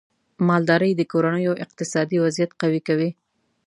[0.47, 3.09] مالدارۍ د کورنیو اقتصادي وضعیت قوي کوي.